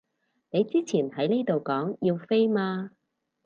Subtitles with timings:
[0.49, 2.89] 你之前喺呢度講要飛嘛